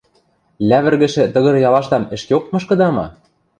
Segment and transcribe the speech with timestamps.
[0.69, 3.05] Лявӹргӹшӹ тыгыр-ялашдам ӹшкеок мышкыда ма?